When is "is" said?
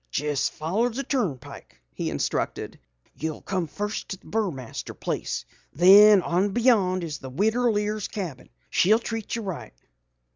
7.03-7.19